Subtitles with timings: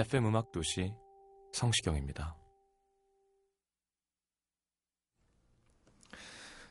[0.00, 0.94] FM 음악 도시
[1.52, 2.34] 성시경입니다.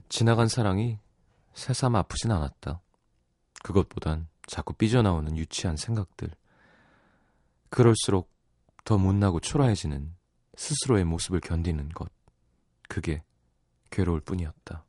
[0.08, 0.98] 지나간 사랑이
[1.54, 2.82] 새삼 아프진 않았다.
[3.62, 6.32] 그것보단 자꾸 삐져나오는 유치한 생각들.
[7.70, 8.32] 그럴수록
[8.84, 10.16] 더 못나고 초라해지는
[10.56, 12.12] 스스로의 모습을 견디는 것.
[12.88, 13.22] 그게
[13.92, 14.86] 괴로울 뿐이었다.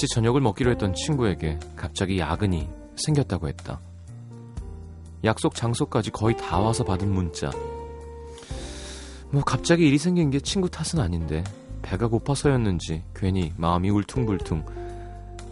[0.00, 3.82] 같이 저녁을 먹기로 했던 친구에게 갑자기 야근이 생겼다고 했다.
[5.24, 7.50] 약속 장소까지 거의 다 와서 받은 문자.
[9.30, 11.44] 뭐 갑자기 일이 생긴 게 친구 탓은 아닌데
[11.82, 14.64] 배가 고파서였는지 괜히 마음이 울퉁불퉁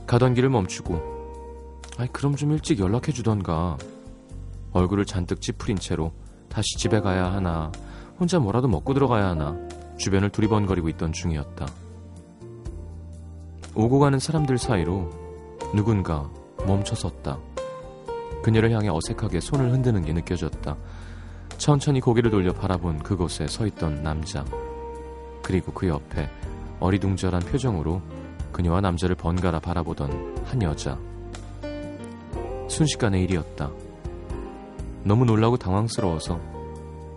[0.07, 3.77] 가던 길을 멈추고 아이 그럼 좀 일찍 연락해 주던가
[4.73, 6.11] 얼굴을 잔뜩 찌푸린 채로
[6.49, 7.71] 다시 집에 가야 하나
[8.19, 9.59] 혼자 뭐라도 먹고 들어가야 하나
[9.99, 11.67] 주변을 두리번거리고 있던 중이었다.
[13.79, 15.09] 오고 가는 사람들 사이로
[15.73, 16.29] 누군가
[16.67, 17.39] 멈춰섰다.
[18.43, 20.77] 그녀를 향해 어색하게 손을 흔드는 게 느껴졌다.
[21.59, 24.45] 천천히 고개를 돌려 바라본 그곳에 서 있던 남자.
[25.45, 26.29] 그리고 그 옆에
[26.81, 28.03] 어리둥절한 표정으로
[28.51, 30.99] 그녀와 남자를 번갈아 바라보던 한 여자.
[32.67, 33.71] 순식간의 일이었다.
[35.05, 36.41] 너무 놀라고 당황스러워서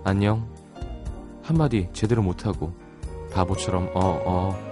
[0.03, 0.47] 안녕
[1.41, 2.71] 한마디 제대로 못하고
[3.33, 4.70] 바보처럼 어어 어,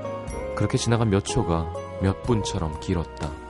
[0.59, 1.71] 그렇게 지나간 몇 초가
[2.01, 3.48] 몇 분처럼 길었다.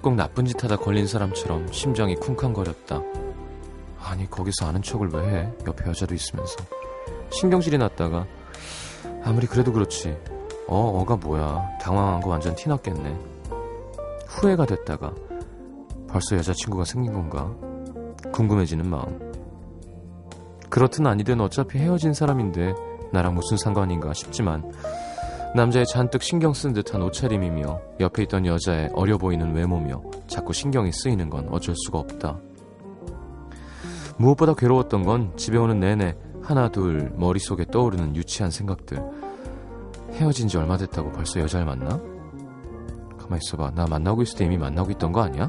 [0.00, 3.02] 꼭 나쁜 짓 하다 걸린 사람처럼 심장이 쿵쾅거렸다.
[4.00, 5.52] 아니, 거기서 아는 척을 왜 해?
[5.66, 6.56] 옆에 여자도 있으면서.
[7.30, 8.26] 신경질이 났다가,
[9.24, 10.16] 아무리 그래도 그렇지.
[10.68, 11.78] 어, 어가 뭐야.
[11.80, 13.18] 당황한 거 완전 티났겠네.
[14.28, 15.12] 후회가 됐다가,
[16.08, 17.52] 벌써 여자친구가 생긴 건가?
[18.32, 19.32] 궁금해지는 마음.
[20.70, 22.74] 그렇든 아니든 어차피 헤어진 사람인데,
[23.12, 24.70] 나랑 무슨 상관인가 싶지만,
[25.54, 31.30] 남자의 잔뜩 신경 쓴 듯한 옷차림이며 옆에 있던 여자의 어려 보이는 외모며 자꾸 신경이 쓰이는
[31.30, 32.38] 건 어쩔 수가 없다.
[34.18, 39.02] 무엇보다 괴로웠던 건 집에 오는 내내 하나 둘 머릿속에 떠오르는 유치한 생각들.
[40.12, 42.00] 헤어진 지 얼마 됐다고 벌써 여자를 만나?
[43.18, 43.72] 가만 있어봐.
[43.74, 45.48] 나 만나고 있을 때 이미 만나고 있던 거 아니야?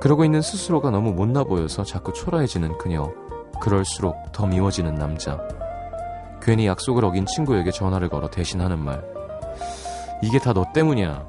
[0.00, 3.10] 그러고 있는 스스로가 너무 못나 보여서 자꾸 초라해지는 그녀.
[3.60, 5.57] 그럴수록 더 미워지는 남자.
[6.48, 9.04] 괜히 약속을 어긴 친구에게 전화를 걸어 대신하는 말.
[10.22, 11.26] 이게 다 너 때문이야.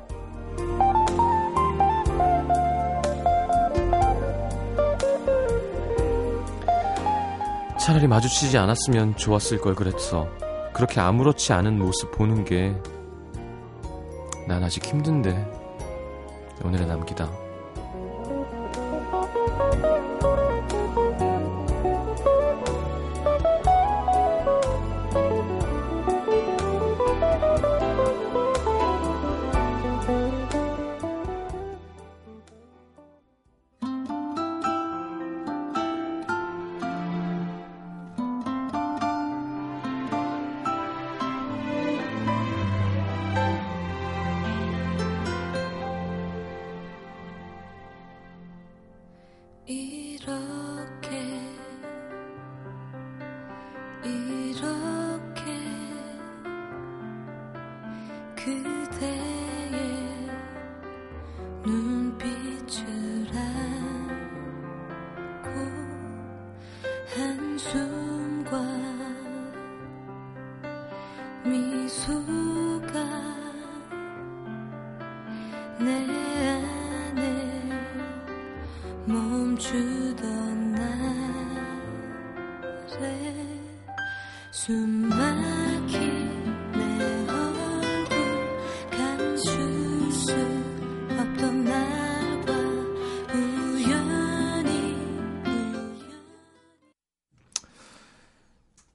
[7.77, 10.30] 차라리 마주치지 않았으면 좋았을 걸 그랬어.
[10.74, 12.74] 그렇게 아무렇지 않은 모습 보는 게
[14.48, 15.45] 난 아직 힘든데.
[16.63, 17.30] 오늘의 남기다.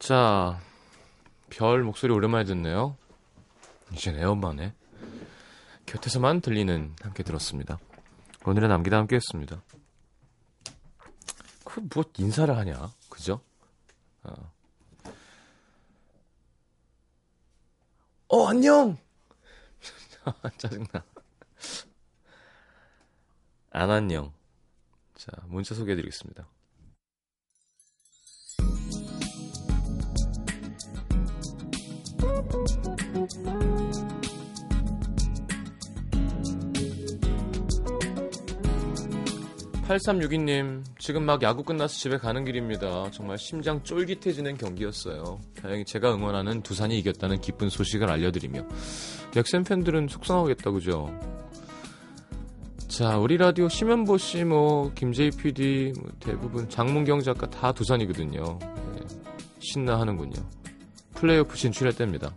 [0.04, 0.60] 자,
[1.48, 2.94] 별 목소리 오랜만에 듣네요.
[3.94, 4.74] 이젠 애엄마네.
[5.94, 7.78] 곁에서만 들리는 함께 들었습니다.
[8.44, 9.62] 오늘의 남기다 함께 했습니다.
[11.64, 12.92] 그, 뭐, 인사를 하냐?
[13.08, 13.40] 그죠?
[14.24, 14.32] 어,
[18.26, 18.98] 어 안녕!
[20.58, 21.04] 짜증나.
[23.70, 24.32] 안 안녕.
[25.14, 26.48] 자, 문자 소개해드리겠습니다.
[39.84, 43.10] 8362님, 지금 막 야구 끝나서 집에 가는 길입니다.
[43.10, 45.38] 정말 심장 쫄깃해지는 경기였어요.
[45.60, 48.66] 다행히 제가 응원하는 두산이 이겼다는 기쁜 소식을 알려드리며.
[49.34, 51.10] 넥센 팬들은 속상하겠다, 그죠?
[52.88, 58.58] 자, 우리 라디오 심현보 씨, 뭐, 김재희 PD, 뭐 대부분 장문경 작가 다 두산이거든요.
[58.60, 59.00] 네,
[59.60, 60.42] 신나 하는군요.
[61.14, 62.34] 플레이오프 진출했답니다.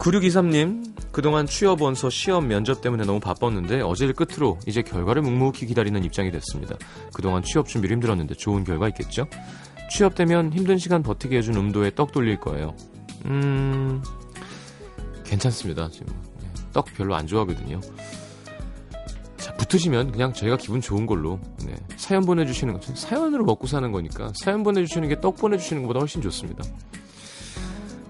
[0.00, 6.02] 9623님, 그동안 취업 원서 시험 면접 때문에 너무 바빴는데 어제를 끝으로 이제 결과를 묵묵히 기다리는
[6.02, 6.76] 입장이 됐습니다.
[7.12, 9.26] 그동안 취업 준비를 힘들었는데 좋은 결과 있겠죠?
[9.90, 12.74] 취업되면 힘든 시간 버티게 해준 음도에 떡 돌릴 거예요.
[13.26, 14.02] 음,
[15.24, 15.90] 괜찮습니다.
[15.90, 16.14] 지금
[16.72, 17.80] 떡 별로 안 좋아하거든요.
[19.36, 24.32] 자, 붙으시면 그냥 저희가 기분 좋은 걸로 네, 사연 보내주시는 거 사연으로 먹고 사는 거니까
[24.34, 26.64] 사연 보내주시는 게 떡 보내주시는 것보다 훨씬 좋습니다.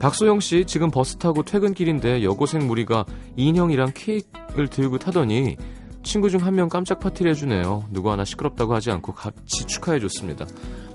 [0.00, 3.04] 박소영 씨 지금 버스 타고 퇴근길인데 여고생 무리가
[3.36, 5.56] 인형이랑 케이크를 들고 타더니
[6.02, 7.84] 친구 중 한 명 깜짝 파티를 해주네요.
[7.90, 10.46] 누구 하나 시끄럽다고 하지 않고 같이 축하해줬습니다.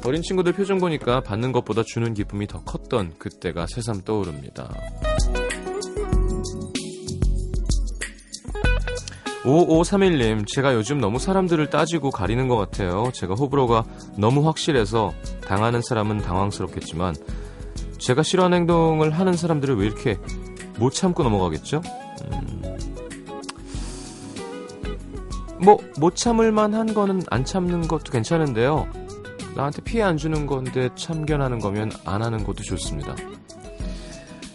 [0.04, 4.74] 어린 친구들 표정 보니까 받는 것보다 주는 기쁨이 더 컸던 그때가 새삼 떠오릅니다.
[9.44, 13.12] 5531님, 제가 요즘 너무 사람들을 따지고 가리는 것 같아요.
[13.13, 13.84] 제가 호불호가
[14.18, 15.13] 너무 확실해서
[15.46, 17.13] 당하는 사람은 당황스럽겠지만
[18.06, 20.19] 제가 싫어하는 행동을 하는 사람들을 왜 이렇게
[20.78, 21.81] 못 참고 넘어가겠죠?
[22.31, 22.62] 음...
[25.57, 28.88] 뭐, 못 참을 만 한 거는 안 참는 것도 괜찮은데요.
[29.56, 33.16] 나한테 피해 안 주는 건데 참견하는 거면 안 하는 것도 좋습니다.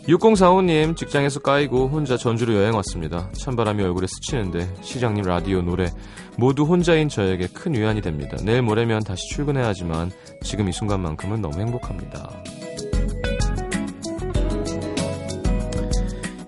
[0.07, 3.33] 6045님, 직장에서 까이고 혼자 전주로 여행 왔습니다.
[3.33, 5.91] 찬바람이 얼굴에 스치는데 시장님 라디오 노래
[6.37, 8.37] 모두 혼자인 저에게 큰 위안이 됩니다.
[8.45, 10.13] 내일 모레면 다시 출근해야 하지만
[10.45, 12.31] 지금 이 순간만큼은 너무 행복합니다.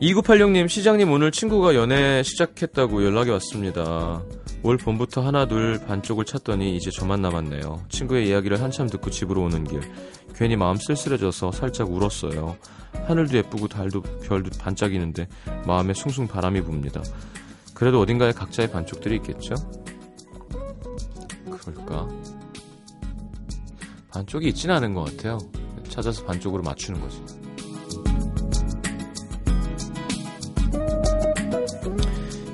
[0.02, 4.20] 2986님, 시장님 오늘 친구가 연애 시작했다고 연락이 왔습니다.
[4.64, 7.84] 올 봄부터 하나 둘 반쪽을 찾더니 이제 저만 남았네요.
[7.88, 9.80] 친구의 이야기를 한참 듣고 집으로 오는 길.
[10.34, 12.56] 괜히 마음 쓸쓸해져서 살짝 울었어요.
[13.06, 15.28] 하늘도 예쁘고 달도 별도 반짝이는데
[15.68, 17.00] 마음에 숭숭 바람이 붑니다.
[17.72, 19.54] 그래도 어딘가에 각자의 반쪽들이 있겠죠?
[21.44, 22.08] 그럴까?
[24.10, 25.38] 반쪽이 있진 않은 것 같아요.
[25.88, 27.41] 찾아서 반쪽으로 맞추는 거지.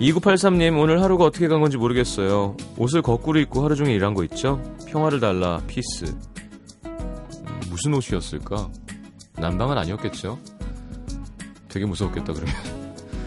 [0.01, 2.57] 2983님, 오늘 하루가 어떻게 간 건지 모르겠어요.
[2.77, 4.63] 옷을 거꾸로 입고 하루 종일 일한 거 있죠?
[4.87, 6.05] 평화를 달라, 피스.
[6.87, 8.71] 음, 무슨 옷이었을까?
[9.39, 10.39] 난방은 아니었겠죠?
[11.69, 12.55] 되게 무서웠겠다, 그러면.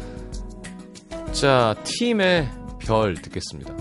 [1.33, 2.49] 자, 팀의
[2.79, 3.80] 별 듣겠습니다.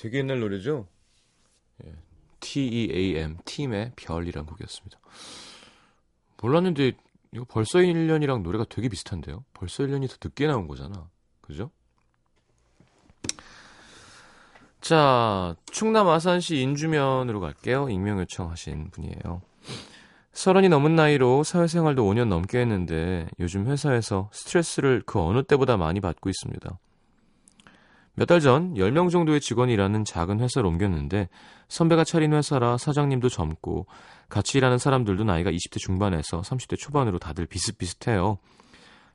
[0.00, 0.86] 되게 옛날 노래죠.
[1.84, 1.94] 예,
[2.40, 4.98] T-E-A-M, 팀의 별이란 곡이었습니다.
[6.40, 6.92] 몰랐는데
[7.32, 9.44] 이거 벌써 1년이랑 노래가 되게 비슷한데요.
[9.52, 11.08] 벌써 1년이 더 늦게 나온 거잖아.
[11.42, 11.70] 그죠?
[14.80, 17.90] 자, 충남 아산시 인주면으로 갈게요.
[17.90, 19.42] 익명 요청하신 분이에요.
[20.32, 26.30] 서른이 넘은 나이로 사회생활도 5년 넘게 했는데 요즘 회사에서 스트레스를 그 어느 때보다 많이 받고
[26.30, 26.78] 있습니다.
[28.14, 31.28] 몇 달 전 10명 정도의 직원이 일하는 작은 회사를 옮겼는데
[31.68, 33.86] 선배가 차린 회사라 사장님도 젊고
[34.28, 38.38] 같이 일하는 사람들도 나이가 20대 중반에서 30대 초반으로 다들 비슷비슷해요.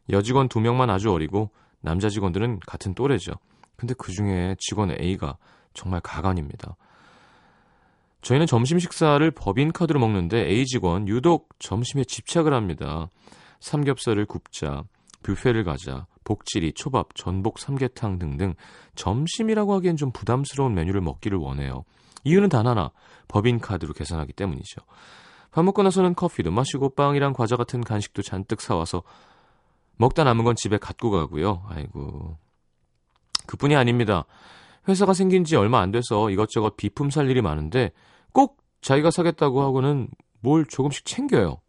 [0.09, 3.33] 여직원 2명만 아주 어리고 남자 직원들은 같은 또래죠.
[3.75, 5.37] 근데 그 중에 직원 A가
[5.73, 6.75] 정말 가관입니다.
[8.21, 13.09] 저희는 점심 식사를 법인 카드로 먹는데 A 직원 유독 점심에 집착을 합니다.
[13.59, 14.83] 삼겹살을 굽자,
[15.23, 18.55] 뷔페를 가자, 복지리, 초밥, 전복, 삼계탕 등등
[18.95, 21.85] 점심이라고 하기엔 좀 부담스러운 메뉴를 먹기를 원해요.
[22.25, 22.91] 이유는 단 하나,
[23.29, 24.81] 법인카드로 계산하기 때문이죠.
[25.51, 29.03] 밥 먹고 나서는 커피도 마시고 빵이랑 과자 같은 간식도 잔뜩 사와서
[29.95, 31.63] 먹다 남은 건 집에 갖고 가고요.
[31.69, 32.37] 아이고.
[33.47, 34.25] 그뿐이 아닙니다.
[34.89, 37.91] 회사가 생긴 지 얼마 안 돼서 이것저것 비품 살 일이 많은데
[38.33, 40.09] 꼭 자기가 사겠다고 하고는
[40.41, 41.61] 뭘 조금씩 챙겨요.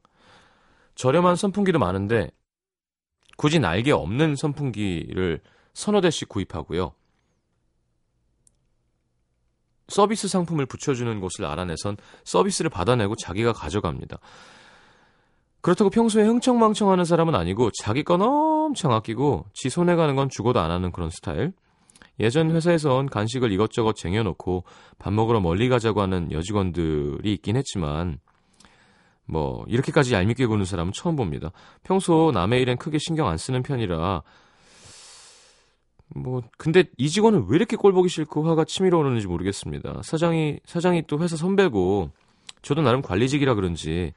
[0.97, 2.31] 저렴한 선풍기도 많은데
[3.37, 5.40] 굳이 날개 없는 선풍기를
[5.75, 6.93] 서너 대씩 구입하고요.
[9.88, 14.19] 서비스 상품을 붙여주는 곳을 알아내선 서비스를 받아내고 자기가 가져갑니다.
[15.61, 20.71] 그렇다고 평소에 흥청망청하는 사람은 아니고 자기 건 엄청 아끼고 지 손에 가는 건 죽어도 안
[20.71, 21.52] 하는 그런 스타일.
[22.19, 24.64] 예전 회사에선 간식을 이것저것 쟁여놓고
[24.99, 28.19] 밥 먹으러 멀리 가자고 하는 여직원들이 있긴 했지만
[29.26, 31.50] 뭐 이렇게까지 얄밉게 구는 사람은 처음 봅니다.
[31.83, 34.23] 평소 남의 일엔 크게 신경 안 쓰는 편이라
[36.14, 40.00] 뭐 근데 이 직원은 왜 이렇게 꼴 보기 싫고 화가 치밀어 오르는지 모르겠습니다.
[40.02, 42.11] 사장이 사장이 또 회사 선배고
[42.62, 44.12] 저도 나름 관리직이라 그런지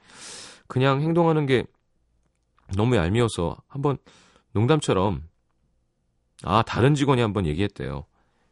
[0.66, 1.64] 그냥 행동하는 게
[2.76, 3.98] 너무 얄미워서 한번
[4.52, 5.22] 농담처럼
[6.44, 8.06] 아, 다른 직원이 한번 얘기했대요.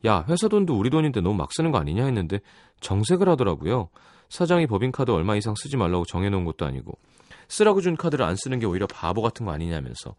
[0.06, 2.40] 야, 회사 돈도 우리 돈인데 너무 막 쓰는 거 아니냐 했는데
[2.80, 3.88] 정색을 하더라고요.
[4.28, 6.98] 사장이 법인 카드 얼마 이상 쓰지 말라고 정해놓은 것도 아니고
[7.48, 10.14] 쓰라고 준 카드를 안 쓰는 게 오히려 바보 같은 거 아니냐면서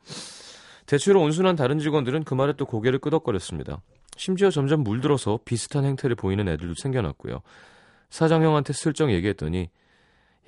[0.86, 3.82] 대체로 온순한 다른 직원들은 그 말에 또 고개를 끄덕거렸습니다.
[4.18, 7.42] 심지어 점점 물들어서 비슷한 행태를 보이는 애들도 생겨났고요.
[8.10, 9.70] 사장 형한테 슬쩍 얘기했더니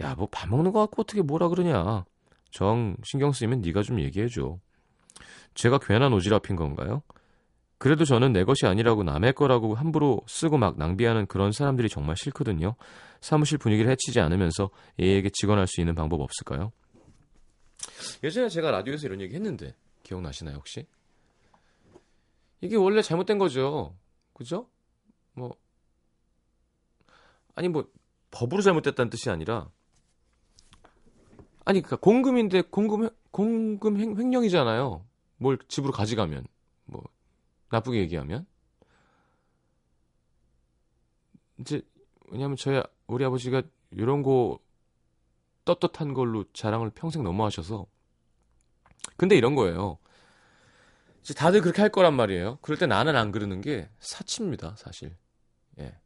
[0.02, 2.06] 야, 뭐 밥 먹는 거 갖고 어떻게 뭐라 그러냐.
[2.50, 4.58] 정 신경 쓰이면 네가 좀 얘기해줘.
[5.54, 7.04] 제가 괜한 오지랖인 건가요?
[7.78, 12.76] 그래도 저는 내 것이 아니라고 남의 거라고 함부로 쓰고 막 낭비하는 그런 사람들이 정말 싫거든요.
[13.22, 16.72] 사무실 분위기를 해치지 않으면서 A에게 직언할 수 있는 방법 없을까요?
[18.24, 20.88] 예전에 제가 라디오에서 이런 얘기 했는데 기억나시나요 혹시?
[22.60, 23.96] 이게 원래 잘못된 거죠.
[24.34, 24.68] 그죠?
[25.34, 25.56] 뭐
[27.56, 27.90] 아니 뭐
[28.32, 29.70] 법으로 잘못됐다는 뜻이 아니라
[31.64, 35.06] 아니 그니까 공금인데 공금 공금 횡, 횡령이잖아요.
[35.38, 36.46] 뭘 집으로 가져가면
[36.86, 37.04] 뭐
[37.70, 38.46] 나쁘게 얘기하면
[41.60, 41.82] 이제
[42.30, 44.60] 왜냐하면 저희 우리 아버지가 이런 거
[45.66, 47.86] 떳떳한 걸로 자랑을 평생 넘어 하셔서
[49.18, 49.98] 근데 이런 거예요.
[51.22, 52.58] 이제 다들 그렇게 할 거란 말이에요.
[52.62, 55.16] 그럴 때 나는 안 그러는 게 사치입니다, 사실.
[55.80, 56.00] 예.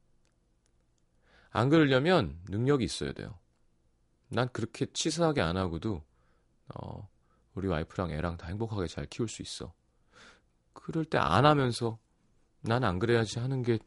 [1.51, 3.37] 안 그러려면 능력이 있어야 돼요.
[4.27, 6.03] 난 그렇게 치사하게 안 하고도
[6.75, 7.09] 어,
[7.53, 9.73] 우리 와이프랑 애랑 다 행복하게 잘 키울 수 있어.
[10.73, 11.97] 그럴 때 안 하면서
[12.61, 13.79] 난 안 그래야지 하는 게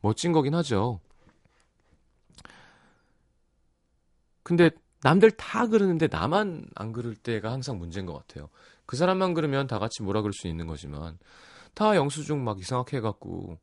[0.00, 1.00] 멋진 거긴 하죠.
[4.42, 4.70] 근데
[5.02, 8.48] 남들 다 그러는데 나만 안 그럴 때가 항상 문제인 것 같아요.
[8.86, 11.18] 그 사람만 그러면 다 같이 뭐라 그럴 수 있는 거지만
[11.74, 13.58] 다 영수증 막 이상하게 해갖고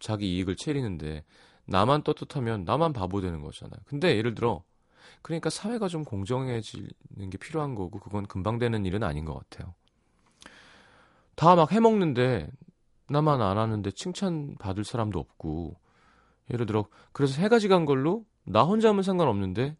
[0.00, 1.24] 자기 이익을 채리는데
[1.66, 3.78] 나만 떳떳하면 나만 바보 되는 거잖아요.
[3.86, 4.62] 근데 예를 들어
[5.22, 9.74] 그러니까 사회가 좀 공정해지는 게 필요한 거고 그건 금방 되는 일은 아닌 것 같아요.
[11.36, 12.48] 다 막 해먹는데
[13.08, 15.76] 나만 안 하는데 칭찬 받을 사람도 없고
[16.52, 19.76] 예를 들어 그래서 세 가지 간 걸로 나 혼자 하면 상관없는데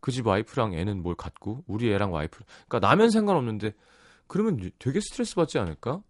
[0.00, 3.72] 그 집 와이프랑 애는 뭘 갖고 우리 애랑 와이프 그러니까 나면 상관없는데
[4.26, 6.02] 그러면 되게 스트레스 받지 않을까?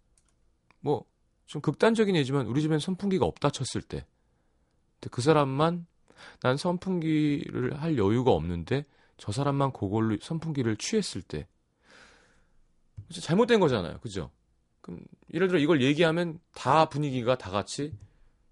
[0.79, 1.11] 뭐
[1.51, 4.05] 좀 극단적인 예지만 우리 집엔 선풍기가 없다 쳤을 때
[5.11, 5.85] 그 사람만
[6.41, 8.85] 난 선풍기를 할 여유가 없는데
[9.17, 11.47] 저 사람만 그걸로 선풍기를 취했을 때
[13.09, 13.97] 잘못된 거잖아요.
[13.99, 14.29] 그죠?
[14.81, 15.01] 그럼
[15.33, 17.93] 예를 들어 이걸 얘기하면 다 분위기가 다 같이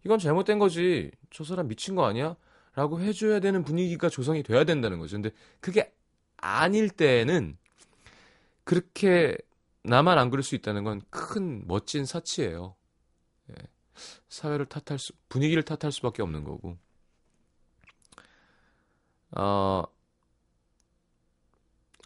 [0.03, 1.11] 이건 잘못된 거지.
[1.29, 2.35] 저 사람 미친 거 아니야?
[2.75, 5.15] 라고 해줘야 되는 분위기가 조성이 돼야 된다는 거죠.
[5.17, 5.93] 근데 그게
[6.37, 7.57] 아닐 때는
[8.63, 9.37] 그렇게
[9.83, 12.75] 나만 안 그럴 수 있다는 건 큰 멋진 사치예요.
[13.51, 13.55] 예.
[14.29, 16.77] 사회를 탓할 수 분위기를 탓할 수밖에 없는 거고.
[19.31, 19.83] 아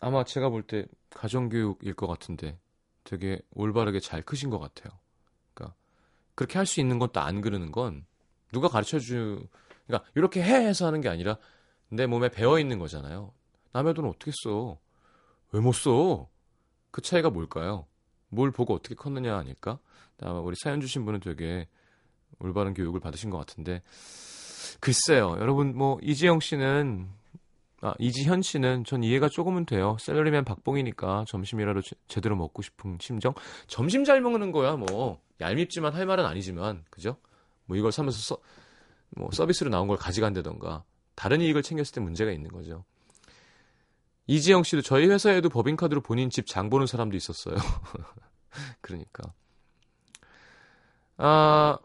[0.02, 2.60] 아마 제가 볼 때 가정교육일 것 같은데
[3.04, 4.98] 되게 올바르게 잘 크신 것 같아요.
[5.54, 5.76] 그러니까
[6.36, 8.06] 그렇게 할 수 있는 건또안 그러는 건
[8.52, 9.48] 누가 가르쳐 주
[9.88, 11.38] 그러니까 이렇게 해 해서 하는 게 아니라
[11.90, 13.34] 내 몸에 배어 있는 거잖아요.
[13.74, 14.78] 남의 돈 어떻게 써?
[15.52, 16.28] 왜 못 써?
[16.92, 17.86] 그 차이가 뭘까요?
[18.30, 19.80] 뭘 보고 어떻게 컸느냐 아닐까?
[20.22, 21.68] 아마 우리 사연 주신 분은 되게
[22.40, 23.82] 올바른 교육을 받으신 것 같은데
[24.80, 27.08] 글쎄요, 여러분 뭐 이지영 씨는
[27.82, 29.98] 아, 이지현 씨는 전 이해가 조금은 돼요.
[30.00, 33.34] 셀러리맨 박봉이니까 점심이라도 제, 대로 먹고 싶은 심정.
[33.68, 37.18] 점심 잘 먹는 거야 뭐 얄밉지만 할 말은 아니지만 그죠?
[37.66, 38.42] 뭐 이걸 사면서 서,
[39.16, 40.84] 뭐 서비스로 나온 걸 가져간다던가
[41.16, 42.84] 다른 이익을 챙겼을 때 문제가 있는 거죠.
[44.28, 47.56] 이지영 씨도 저희 회사에도 법인카드로 본인 집 장 보는 사람도 있었어요.
[48.82, 49.34] 그러니까.
[51.18, 51.78] 아,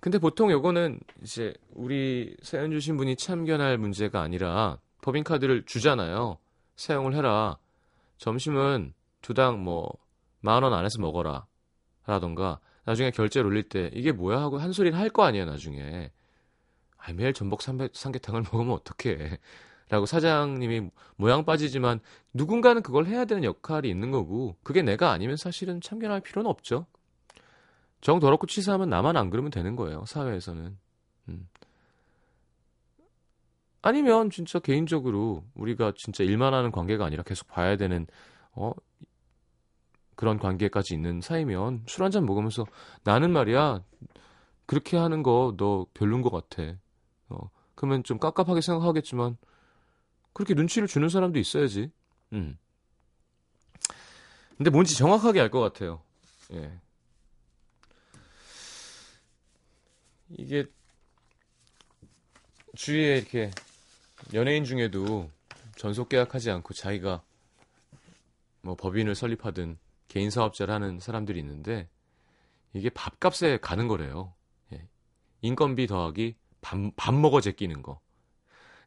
[0.00, 6.38] 근데 보통 요거는 이제 우리 사연 주신 분이 참견할 문제가 아니라 법인카드를 주잖아요.
[6.76, 7.58] 사용을 해라.
[8.18, 9.90] 점심은 두당 뭐,
[10.40, 11.46] 만 원 안에서 먹어라.
[12.06, 16.10] 라던가, 나중에 결제를 올릴 때, 이게 뭐야 하고 한 소리는 할 거 아니에요, 나중에.
[16.98, 19.38] 아, 매일 전복 삼계, 삼계탕을 먹으면 어떡해.
[19.88, 22.00] 라고 사장님이 모양 빠지지만
[22.34, 26.86] 누군가는 그걸 해야 되는 역할이 있는 거고, 그게 내가 아니면 사실은 참견할 필요는 없죠.
[28.00, 30.04] 정 더럽고 치사하면 나만 안 그러면 되는 거예요.
[30.06, 30.76] 사회에서는.
[31.28, 31.48] 음.
[33.82, 38.06] 아니면 진짜 개인적으로 우리가 진짜 일만 하는 관계가 아니라 계속 봐야 되는
[38.52, 38.72] 어
[40.16, 42.66] 그런 관계까지 있는 사이면 술 한 잔 먹으면서
[43.04, 43.82] 나는 말이야
[44.66, 46.76] 그렇게 하는 거 너 별론 것 같아.
[47.28, 49.36] 어 그러면 좀 깝깝하게 생각하겠지만
[50.32, 51.90] 그렇게 눈치를 주는 사람도 있어야지.
[52.32, 52.58] 음.
[54.56, 56.02] 근데 뭔지 정확하게 알 것 같아요.
[56.52, 56.72] 예.
[60.30, 60.66] 이게
[62.74, 63.50] 주위에 이렇게
[64.34, 65.30] 연예인 중에도
[65.76, 67.22] 전속 계약하지 않고 자기가
[68.62, 69.78] 뭐 법인을 설립하든
[70.16, 71.90] 개인 사업자를 하는 사람들이 있는데
[72.72, 74.32] 이게 밥값에 가는 거래요.
[74.72, 74.88] 예.
[75.42, 78.00] 인건비 더하기 밥, 밥 먹어 제끼는 거.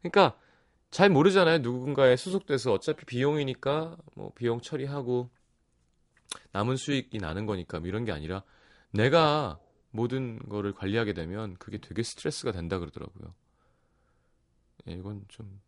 [0.02, 0.36] 그러니까
[0.90, 1.58] 잘 모르잖아요.
[1.58, 5.30] 누군가에 수속돼서 어차피 비용이니까 뭐 비용 처리하고
[6.50, 8.42] 남은 수익이 나는 거니까 뭐 이런 게 아니라
[8.90, 9.60] 내가
[9.92, 13.32] 모든 거를 관리하게 되면 그게 되게 스트레스가 된다 그러더라고요.
[14.88, 15.60] 예, 이건 좀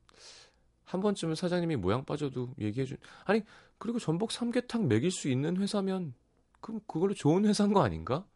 [0.92, 3.42] 한 번쯤은 사장님이 모양 빠져도 얘기해 준 아니
[3.78, 6.14] 그리고 전복 삼계탕 먹일 수 있는 회사면
[6.60, 8.26] 그럼 그걸로 좋은 회사인 거 아닌가?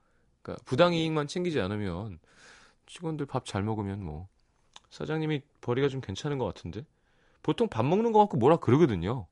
[0.42, 2.19] 그러니까 부당 이익만 챙기지 않으면
[2.87, 4.29] 직원들 밥 잘 먹으면 뭐
[4.90, 6.87] 사장님이 벌이가 좀 괜찮은 것 같은데
[7.42, 9.27] 보통 밥 먹는 거 갖고 뭐라 그러거든요.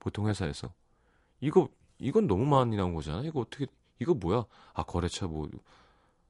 [0.00, 0.72] 보통 회사에서
[1.40, 3.22] 이거 이건 너무 많이 나온 거잖아.
[3.22, 3.66] 이거 어떻게
[4.00, 4.46] 이거 뭐야?
[4.72, 5.48] 아 거래처 뭐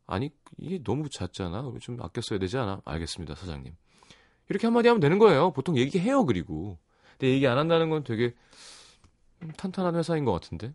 [0.06, 1.72] 아니 이게 너무 잦잖아.
[1.80, 2.82] 좀 아껴 써야 되지 않아?
[2.84, 3.74] 알겠습니다, 사장님.
[4.52, 5.52] 이렇게 한마디 하면 되는 거예요.
[5.52, 6.78] 보통 얘기해요, 그리고.
[7.12, 8.34] 근데 얘기 안 한다는 건 되게
[9.56, 10.74] 탄탄한 회사인 것 같은데.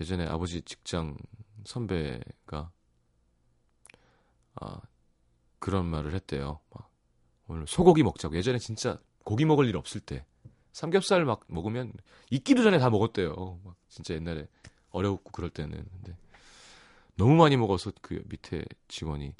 [0.00, 1.16] 예전에 아버지 직장
[1.64, 2.70] 선배가
[4.56, 4.80] 아
[5.58, 6.60] 그런 말을 했대요.
[6.70, 6.90] 막
[7.48, 8.36] 오늘 소고기 먹자고.
[8.36, 10.26] 예전에 진짜 고기 먹을 일 없을 때
[10.72, 11.94] 삼겹살 막 먹으면
[12.30, 13.60] 있기도 전에 다 먹었대요.
[13.64, 14.46] 막 진짜 옛날에
[14.90, 15.86] 어려웠고 그럴 때는.
[15.90, 16.16] 근데
[17.14, 19.34] 너무 많이 먹어서 그 밑에 직원이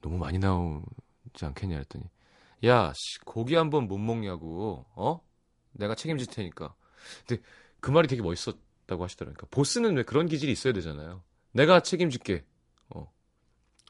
[0.00, 0.82] 너무 많이 나오
[1.34, 2.04] 지 않겠냐 했더니
[2.66, 2.92] 야
[3.24, 5.20] 고기 한 번 못 먹냐고 어?
[5.72, 6.74] 내가 책임질 테니까.
[7.26, 7.42] 근데
[7.80, 9.34] 그 말이 되게 멋있었다고 하시더라고요.
[9.36, 11.22] 그러니까 보스는 왜 그런 기질이 있어야 되잖아요.
[11.52, 12.44] 내가 책임질게.
[12.90, 13.10] 어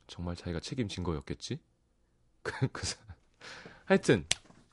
[0.07, 1.59] 정말 자기가 책임진 거였겠지?
[2.43, 2.83] 그, 그
[3.85, 4.25] 하여튼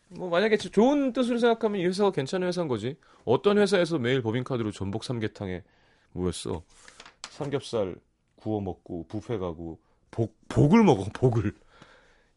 [0.09, 2.97] 뭐 만약에 좋은 뜻으로 생각하면 이 회사가 괜찮은 회사인 거지.
[3.25, 5.63] 어떤 회사에서 매일 법인카드로 전복 삼계탕에
[6.13, 6.63] 뭐였어.
[7.29, 7.95] 삼겹살
[8.35, 9.79] 구워 먹고 뷔페 가고
[10.11, 11.53] 복 복을 먹어 복을.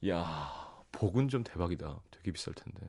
[0.08, 2.00] 야 복은 좀 대박이다.
[2.10, 2.88] 되게 비쌀 텐데.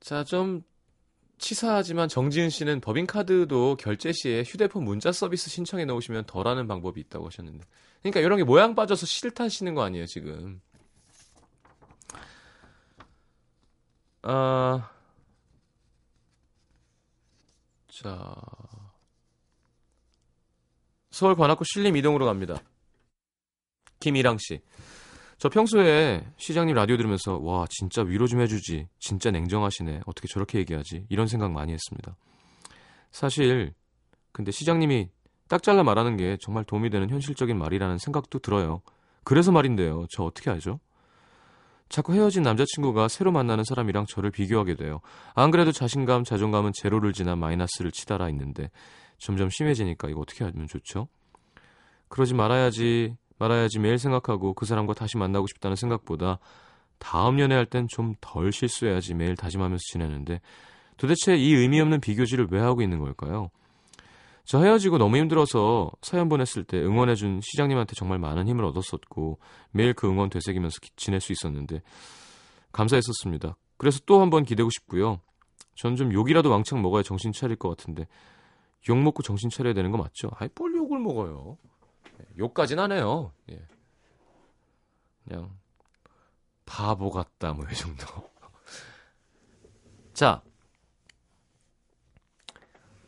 [0.00, 0.62] 자, 좀
[1.38, 7.66] 치사하지만 정지은 씨는 법인카드도 결제 시에 휴대폰 문자 서비스 신청해 놓으시면 덜하는 방법이 있다고 하셨는데.
[8.02, 10.60] 그러니까 이런 게 모양 빠져서 싫다시는 거 아니에요, 지금.
[14.22, 14.90] 아,
[17.88, 18.34] 자.
[21.16, 22.60] 서울 관악구 신림 이동으로 갑니다.
[24.00, 24.60] 김이랑 씨.
[25.38, 28.86] 저 평소에 시장님 라디오 들으면서 와 진짜 위로 좀 해주지.
[28.98, 30.02] 진짜 냉정하시네.
[30.04, 31.06] 어떻게 저렇게 얘기하지?
[31.08, 32.16] 이런 생각 많이 했습니다.
[33.12, 33.72] 사실
[34.32, 35.08] 근데 시장님이
[35.48, 38.82] 딱 잘라 말하는 게 정말 도움이 되는 현실적인 말이라는 생각도 들어요.
[39.24, 40.04] 그래서 말인데요.
[40.10, 40.80] 저 어떻게 하죠?
[41.88, 45.00] 자꾸 헤어진 남자친구가 새로 만나는 사람이랑 저를 비교하게 돼요.
[45.34, 48.70] 안 그래도 자신감, 자존감은 제로를 지나 마이너스를 치달아 있는데
[49.18, 51.08] 점점 심해지니까 이거 어떻게 하면 좋죠?
[52.08, 56.38] 그러지 말아야지, 말아야지 매일 생각하고 그 사람과 다시 만나고 싶다는 생각보다
[56.98, 60.40] 다음 연애할 땐 좀 덜 실수해야지 매일 다짐하면서 지내는데
[60.96, 63.50] 도대체 이 의미 없는 비교질을 왜 하고 있는 걸까요?
[64.44, 69.38] 저 헤어지고 너무 힘들어서 사연 보냈을 때 응원해준 시장님한테 정말 많은 힘을 얻었었고
[69.72, 71.82] 매일 그 응원 되새기면서 지낼 수 있었는데
[72.72, 73.56] 감사했었습니다.
[73.76, 75.20] 그래서 또 한번 기대고 싶고요.
[75.74, 78.06] 전 좀 욕이라도 왕창 먹어야 정신 차릴 것 같은데
[78.88, 80.30] 욕 먹고 정신 차려야 되는 거 맞죠?
[80.36, 81.58] 아이 뭘 욕을 먹어요.
[82.20, 83.32] 예, 욕까진 하네요.
[83.50, 83.66] 예.
[85.24, 85.56] 그냥
[86.64, 88.06] 바보 같다 뭐 이 정도.
[90.14, 90.42] 자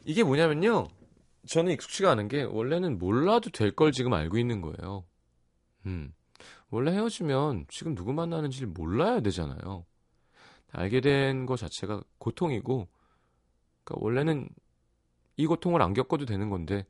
[0.05, 0.88] 이게 뭐냐면요.
[1.47, 5.05] 저는 익숙치가 않은 게 원래는 몰라도 될 걸 지금 알고 있는 거예요.
[5.87, 6.12] 음.
[6.71, 9.87] 원래 헤어지면 지금 누구 만나는지를 몰라야 되잖아요.
[10.73, 12.88] 알게 된 거 자체가 고통이고,
[13.85, 14.49] 그러니까 원래는
[15.38, 16.85] 이 고통을 안 겪어도 되는 건데,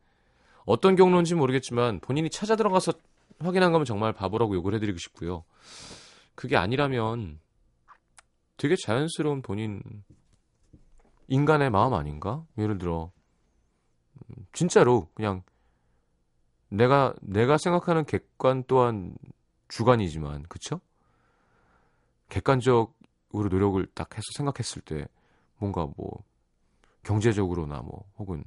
[0.65, 2.93] 어떤 경로인지 모르겠지만 본인이 찾아 들어가서
[3.39, 5.45] 확인한 거면 정말 바보라고 욕을 해드리고 싶고요.
[6.35, 7.39] 그게 아니라면
[8.57, 9.81] 되게 자연스러운 본인
[11.29, 12.45] 인간의 마음 아닌가?
[12.59, 13.13] 예를 들어
[14.53, 15.43] 진짜로 그냥
[16.69, 19.15] 내가 내가 생각하는 객관 또한
[19.69, 20.81] 주관이지만 그쵸?
[22.29, 22.93] 객관적으로
[23.33, 25.07] 노력을 딱 해서 생각했을 때
[25.59, 26.25] 뭔가 뭐
[27.03, 28.45] 경제적으로나 뭐 혹은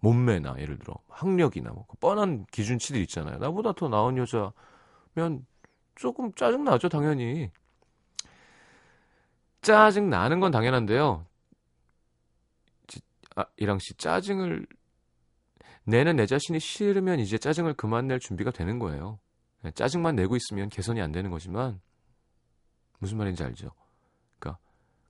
[0.00, 3.38] 몸매나 예를 들어 학력이나 뭐그 뻔한 기준치들 있잖아요.
[3.38, 5.46] 나보다 더 나은 여자면
[5.94, 7.50] 조금 짜증 나죠, 당연히.
[9.62, 11.26] 짜증 나는 건 당연한데요.
[13.34, 14.66] 아, 이랑 씨 짜증을
[15.84, 19.18] 내는 내 자신이 싫으면 이제 짜증을 그만 낼 준비가 되는 거예요.
[19.62, 21.80] 네, 짜증만 내고 있으면 개선이 안 되는 거지만
[22.98, 23.72] 무슨 말인지 알죠?
[24.38, 24.58] 그러니까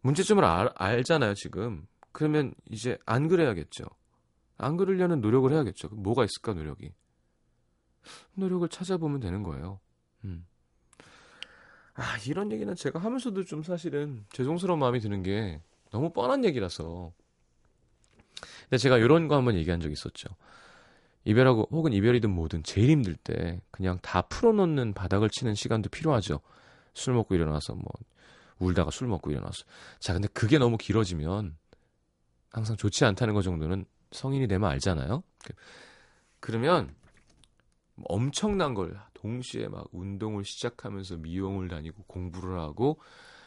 [0.02, 1.86] 문제점을 알, 알잖아요, 지금.
[2.16, 3.84] 그러면 이제 안 그래야겠죠.
[4.56, 5.88] 안 그러려는 노력을 해야겠죠.
[5.88, 6.94] 뭐가 있을까, 노력이?
[8.32, 9.80] 노력을 찾아보면 되는 거예요.
[10.24, 10.46] 음.
[11.92, 17.12] 아, 이런 얘기는 제가 하면서도 좀 사실은 죄송스러운 마음이 드는 게 너무 뻔한 얘기라서.
[18.62, 20.30] 근데 제가 이런 거 한번 얘기한 적 있었죠.
[21.26, 26.40] 이별하고 혹은 이별이든 뭐든 제일 힘들 때 그냥 다 풀어놓는 바닥을 치는 시간도 필요하죠.
[26.94, 27.84] 술 먹고 일어나서 뭐
[28.58, 29.66] 울다가 술 먹고 일어나서.
[29.98, 31.58] 자, 근데 그게 너무 길어지면
[32.56, 35.22] 항상 좋지 않다는 거 정도는 성인이 되면 알잖아요.
[35.44, 35.52] 그,
[36.40, 36.94] 그러면
[38.04, 42.98] 엄청난 걸 동시에 막 운동을 시작하면서 미용을 다니고 공부를 하고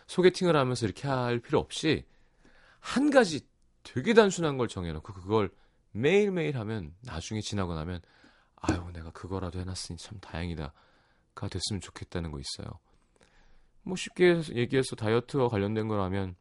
[0.06, 2.06] 소개팅을 하면서 이렇게 할 필요 없이
[2.80, 3.48] 한 가지
[3.82, 5.50] 되게 단순한 걸 정해놓고 그걸
[5.92, 8.02] 매일매일 하면 나중에 지나고 나면
[8.58, 12.70] 아유 내가 그거라도 해놨으니 참 다행이다가 됐으면 좋겠다는 거 있어요.
[13.82, 16.36] 뭐 쉽게 얘기해서 다이어트와 관련된 거라면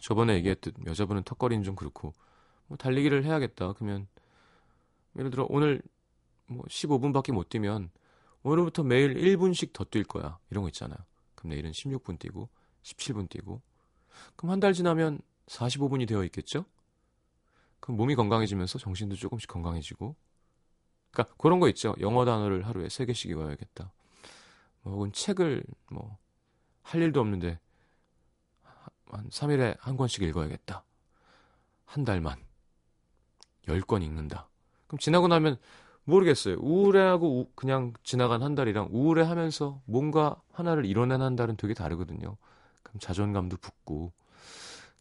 [0.00, 2.14] 저번에 얘기했듯 여자분은 턱걸이는 좀 그렇고
[2.66, 3.72] 뭐 달리기를 해야겠다.
[3.74, 4.06] 그러면
[5.18, 5.82] 예를 들어 오늘
[6.46, 7.90] 뭐 15분밖에 못 뛰면
[8.42, 10.38] 오늘부터 매일 1분씩 더 뛸 거야.
[10.50, 10.98] 이런 거 있잖아요.
[11.34, 12.48] 그럼 내일은 16분 뛰고
[12.82, 13.60] 17분 뛰고
[14.36, 16.64] 그럼 한 달 지나면 45분이 되어 있겠죠?
[17.80, 20.14] 그럼 몸이 건강해지면서 정신도 조금씩 건강해지고
[21.10, 21.94] 그러니까 그런 거 있죠.
[22.00, 23.92] 영어 단어를 하루에 3개씩 읽어야겠다.
[24.82, 26.18] 뭐 혹은 책을 뭐
[26.86, 27.58] 할 일도 없는데
[29.10, 30.84] 한 3일에 한 권씩 읽어야겠다.
[31.84, 32.38] 한 달만
[33.66, 34.48] 10권 읽는다.
[34.86, 35.56] 그럼 지나고 나면
[36.04, 36.56] 모르겠어요.
[36.60, 42.36] 우울해하고 우, 그냥 지나간 한 달이랑 우울해하면서 뭔가 하나를 이뤄낸 한 달은 되게 다르거든요.
[42.82, 44.12] 그럼 자존감도 붙고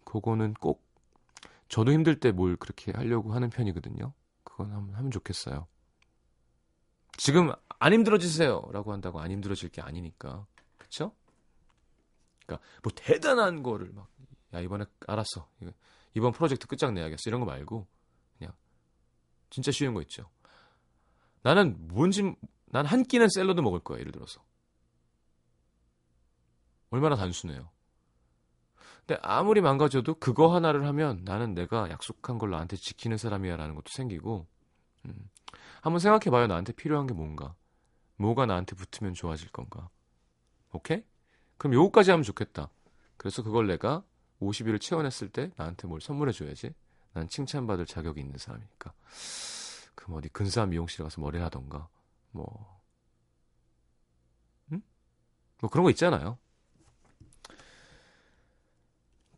[0.03, 0.83] 그거는 꼭
[1.69, 4.13] 저도 힘들 때 뭘 그렇게 하려고 하는 편이거든요.
[4.43, 5.67] 그건 한번 하면 좋겠어요.
[7.17, 10.45] 지금 안 힘들어지세요라고 한다고 안 힘들어질 게 아니니까.
[10.77, 11.13] 그쵸?
[12.45, 14.15] 그러니까 뭐 대단한 거를 막
[14.55, 15.49] 야 이번에 알았어.
[16.13, 17.29] 이번 프로젝트 끝장내야겠어.
[17.29, 17.87] 이런 거 말고
[18.37, 18.53] 그냥
[19.49, 20.29] 진짜 쉬운 거 있죠.
[21.43, 22.35] 나는 뭔지
[22.67, 23.99] 난 한 끼는 샐러드 먹을 거야.
[23.99, 24.43] 예를 들어서.
[26.89, 27.69] 얼마나 단순해요.
[29.05, 34.47] 근데 아무리 망가져도 그거 하나를 하면 나는 내가 약속한 걸 나한테 지키는 사람이야라는 것도 생기고
[35.05, 35.29] 음.
[35.81, 36.47] 한번 생각해봐요.
[36.47, 37.55] 나한테 필요한 게 뭔가.
[38.17, 39.89] 뭐가 나한테 붙으면 좋아질 건가.
[40.71, 41.03] 오케이?
[41.57, 42.69] 그럼 요거까지 하면 좋겠다.
[43.17, 44.03] 그래서 그걸 내가
[44.41, 46.73] 50일을 채워냈을 때 나한테 뭘 선물해줘야지.
[47.13, 48.93] 난 칭찬받을 자격이 있는 사람이니까.
[49.95, 51.87] 그럼 어디 근사한 미용실에 가서 머리 하던가.
[52.31, 52.81] 뭐.
[54.71, 54.81] 음?
[55.61, 56.37] 뭐 그런 거 있잖아요.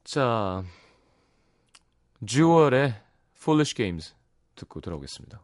[0.04, 0.64] 자,
[2.26, 3.00] 듀얼의
[3.36, 4.16] Foolish Games
[4.56, 5.44] 듣고 돌아오겠습니다.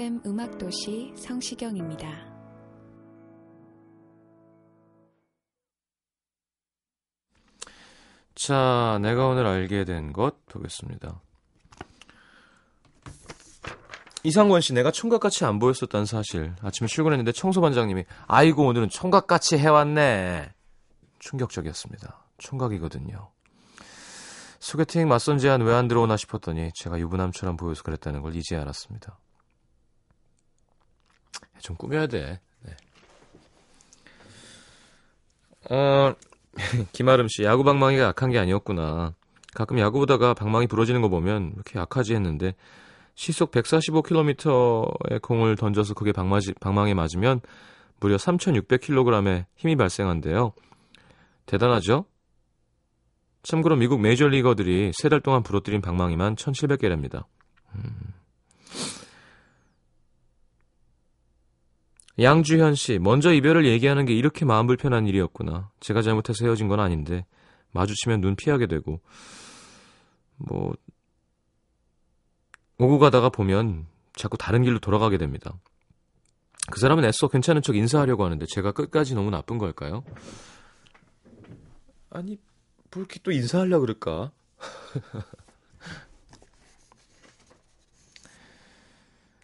[0.00, 2.08] FM 음악도시 성시경입니다.
[8.34, 11.20] 자, 내가 오늘 알게 된 것 보겠습니다.
[14.22, 16.54] 이상권 씨, 내가 총각같이 안 보였었다는 사실.
[16.62, 20.50] 아침에 출근했는데 청소반장님이, 아이고, 오늘은 총각같이 해왔네.
[21.18, 22.24] 충격적이었습니다.
[22.38, 23.30] 총각이거든요.
[24.60, 29.18] 소개팅 맞선 제안 왜 안 들어오나 싶었더니 제가 유부남처럼 보여서 그랬다는 걸 이제 알았습니다.
[31.60, 32.40] 좀 꾸며야 돼.
[32.62, 32.76] 네.
[35.70, 36.14] 어,
[36.92, 39.14] 김아름 씨, 야구 방망이가 약한 게 아니었구나.
[39.54, 42.54] 가끔 야구 보다가 방망이 부러지는 거 보면 이렇게 약하지 했는데
[43.14, 47.40] 시속 145km의 공을 던져서 그게 방마지, 방망이에 맞으면
[47.98, 50.52] 무려 3,600kg의 힘이 발생한대요.
[51.46, 52.04] 대단하죠?
[53.42, 57.24] 참고로 미국 메이저리거들이 세 달 동안 부러뜨린 방망이만 1,700개랍니다.
[57.74, 58.14] 음.
[62.20, 65.70] 양주현 씨, 먼저 이별을 얘기하는 게 이렇게 마음 불편한 일이었구나.
[65.80, 67.24] 제가 잘못해서 헤어진 건 아닌데
[67.72, 69.00] 마주치면 눈 피하게 되고
[70.36, 70.74] 뭐
[72.78, 75.54] 오고 가다가 보면 자꾸 다른 길로 돌아가게 됩니다.
[76.70, 80.04] 그 사람은 애써 괜찮은 척 인사하려고 하는데 제가 끝까지 너무 나쁜 걸까요?
[82.10, 82.38] 아니,
[82.90, 84.32] 뭐 이렇게 또 인사하려고 그럴까?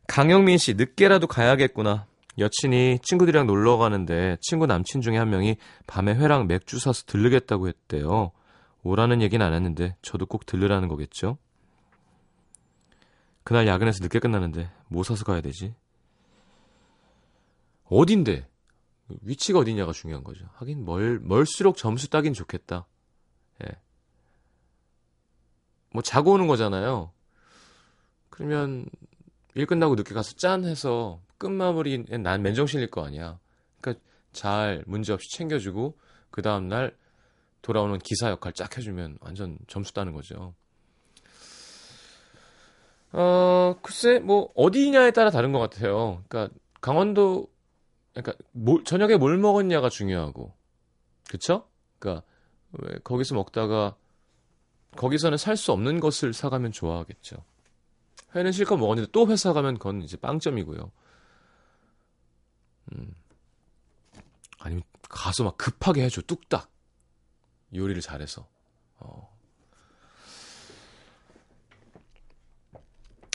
[0.08, 2.06] 강영민 씨, 늦게라도 가야겠구나.
[2.38, 8.32] 여친이 친구들이랑 놀러 가는데 친구 남친 중에 한 명이 밤에 회랑 맥주 사서 들르겠다고 했대요.
[8.82, 11.38] 오라는 얘기는 안 했는데 저도 꼭 들르라는 거겠죠?
[13.42, 15.74] 그날 야근해서 늦게 끝나는데 뭐 사서 가야 되지?
[17.84, 18.48] 어딘데?
[19.22, 20.46] 위치가 어디냐가 중요한 거죠.
[20.54, 22.86] 하긴 멀, 멀수록 점수 따긴 좋겠다.
[23.64, 23.68] 예.
[25.92, 27.12] 뭐 자고 오는 거잖아요.
[28.30, 28.86] 그러면
[29.54, 33.38] 일 끝나고 늦게 가서 짠 해서 끝마무리 난 맨정신일 거 아니야.
[33.80, 35.98] 그러니까 잘 문제 없이 챙겨주고
[36.30, 36.96] 그 다음 날
[37.62, 40.54] 돌아오는 기사 역할 쫙 해주면 완전 점수 따는 거죠.
[43.12, 46.22] 어 글쎄 뭐 어디냐에 따라 다른 것 같아요.
[46.28, 47.48] 그러니까 강원도
[48.12, 50.52] 그러니까 뭘, 저녁에 뭘 먹었냐가 중요하고
[51.28, 51.66] 그쵸?
[51.98, 52.24] 그러니까
[52.72, 53.96] 왜 거기서 먹다가
[54.96, 57.36] 거기서는 살 수 없는 것을 사가면 좋아하겠죠.
[58.34, 60.90] 회는 실컷 먹었는데 또 회사 가면 그건 이제 빵점이고요.
[62.92, 63.14] 음.
[64.58, 66.70] 아니면 가서 막 급하게 해줘 뚝딱
[67.74, 68.46] 요리를 잘해서.
[68.98, 69.36] 어.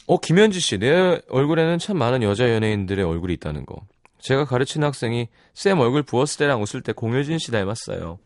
[0.07, 3.85] 어 김현지 씨, 내 얼굴에는 참 많은 여자 연예인들의 얼굴이 있다는 거.
[4.19, 8.19] 제가 가르치는 학생이 쌤 얼굴 부었을 때랑 웃을 때 공효진 씨 닮았어요.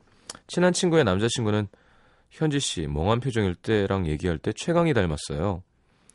[0.48, 1.68] 친한 친구의 남자친구는
[2.30, 5.64] 현지 씨 멍한 표정일 때랑 얘기할 때 최강이 닮았어요.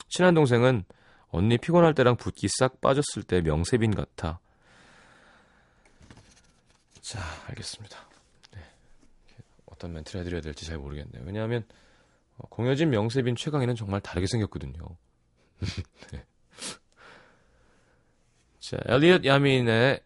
[0.09, 0.85] 친한 동생은
[1.29, 4.41] 언니 피곤할 때랑 붓기 싹 빠졌을 때 명세빈 같아.
[7.01, 7.99] 자, 알겠습니다.
[8.53, 8.61] 네.
[9.67, 11.23] 어떤 멘트를 해드려야 될지 잘 모르겠네요.
[11.25, 11.65] 왜냐하면
[12.37, 14.97] 어, 공효진, 명세빈, 최강희는 정말 다르게 생겼거든요.
[16.13, 16.25] 네.
[18.61, 20.01] 자, 엘리엇 야민의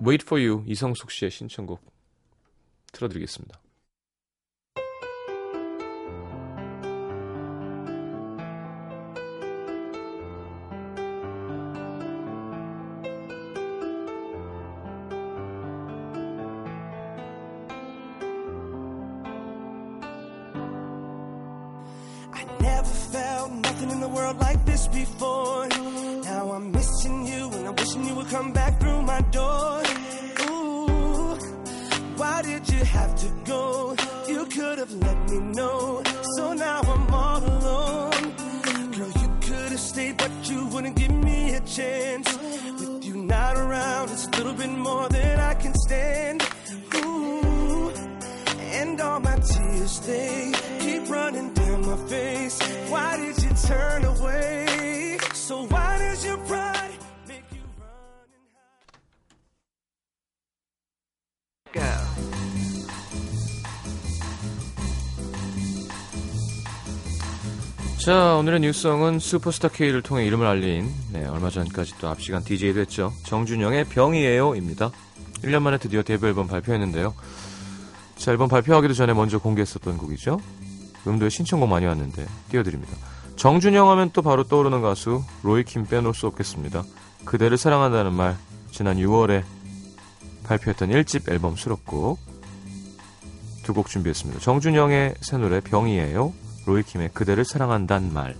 [0.00, 1.80] Wait for You 이성숙 씨의 신청곡
[2.92, 3.60] 틀어드리겠습니다.
[23.46, 25.68] Felt nothing in the world like this before.
[26.24, 29.82] Now I'm missing you and I'm wishing you would come back through my door.
[30.50, 31.36] Ooh,
[32.16, 33.96] why did you have to go?
[34.28, 36.02] You could have let me know.
[36.36, 38.22] So now I'm all alone.
[38.96, 42.28] Girl, you could have stayed, but you wouldn't give me a chance.
[42.80, 46.42] With you not around, it's a little bit more than I can stand.
[46.96, 47.90] Ooh,
[48.80, 51.55] and all my tears, they keep running
[51.86, 52.58] my face.
[52.90, 55.18] Why did you turn away?
[55.34, 58.48] So why does your pride make you run and
[61.72, 61.96] hide?
[67.98, 73.12] 자, 오늘의 뉴스성은 슈퍼스타 K를 통해 이름을 알린, 네, 얼마 전까지 또 앞시간 DJ도 했죠.
[73.24, 74.90] 정준영의 병이에요 입니다.
[75.42, 77.14] 1년 만에 드디어 데뷔 앨범 발표했는데요.
[78.16, 80.40] 자, 앨범 발표하기도 전에 먼저 공개했었던 곡이죠.
[81.06, 82.96] 음도에 신청곡 많이 왔는데, 띄워드립니다.
[83.36, 86.84] 정준영 하면 또 바로 떠오르는 가수, 로이킴 빼놓을 수 없겠습니다.
[87.24, 88.36] 그대를 사랑한다는 말,
[88.70, 89.42] 지난 6월에
[90.44, 92.18] 발표했던 1집 앨범 수록곡,
[93.62, 94.40] 두 곡 준비했습니다.
[94.40, 96.32] 정준영의 새 노래 병이에요.
[96.66, 98.36] 로이킴의 그대를 사랑한단 말.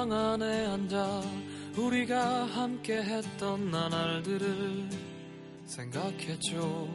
[0.00, 1.20] 방 안에 앉아
[1.76, 4.88] 우리가 함께 했던 나날들을
[5.66, 6.88] 생각했죠.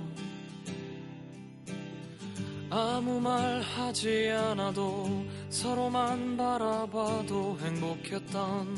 [2.72, 8.76] 아무 말 하지 않아도 서로만 바라봐도 행복했던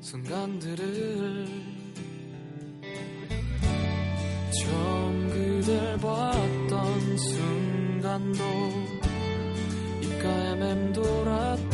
[0.00, 1.46] 순간들을
[4.64, 8.42] 처음 그댈 봤던 순간도
[10.02, 11.73] 입가에 맴돌았던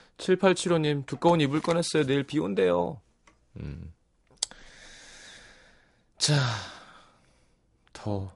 [0.21, 2.03] 7875님, 두꺼운 이불 꺼냈어요.
[2.05, 3.01] 내일 비 온대요.
[3.59, 3.91] 음.
[6.17, 6.35] 자,
[7.91, 8.31] 더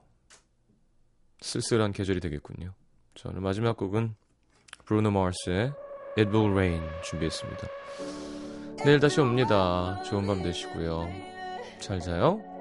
[1.40, 2.74] 쓸쓸한 계절이 되겠군요.
[3.14, 4.16] 자, 오늘 마지막 곡은
[4.84, 5.72] 브루노 마르스의
[6.18, 7.68] It Will Rain 준비했습니다.
[8.84, 10.02] 내일 다시 옵니다.
[10.02, 11.08] 좋은 밤 되시고요.
[11.80, 12.55] 잘 자요.